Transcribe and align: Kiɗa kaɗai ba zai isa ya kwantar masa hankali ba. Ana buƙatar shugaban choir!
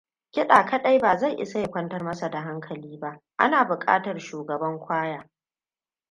Kiɗa 0.33 0.65
kaɗai 0.65 0.99
ba 0.99 1.17
zai 1.17 1.33
isa 1.41 1.59
ya 1.59 1.67
kwantar 1.71 2.03
masa 2.03 2.29
hankali 2.39 2.97
ba. 2.99 3.19
Ana 3.37 3.65
buƙatar 3.65 4.19
shugaban 4.19 4.79
choir! 4.79 5.29